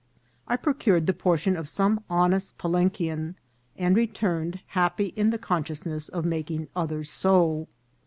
[0.47, 3.35] I procured the portion of some hon est Palenquian,
[3.77, 7.67] and returned, happy in the conscious ness of making others so.